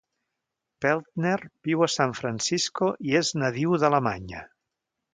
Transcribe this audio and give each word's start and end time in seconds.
Peltner 0.85 1.35
viu 1.69 1.85
a 1.87 1.91
San 1.97 2.17
Francisco 2.21 2.91
i 3.13 3.17
és 3.23 3.33
nadiu 3.45 3.81
d'Alemanya. 3.85 4.47